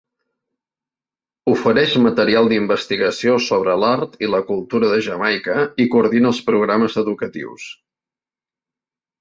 Ofereix 1.51 1.91
material 2.05 2.49
d'investigació 2.53 3.35
sobre 3.49 3.75
l'art 3.83 4.17
i 4.25 4.31
la 4.37 4.41
cultura 4.49 4.91
de 4.95 4.99
Jamaica, 5.09 5.59
i 5.85 5.89
coordina 5.97 6.33
els 6.35 6.43
programes 6.51 7.01
educatius. 7.07 7.69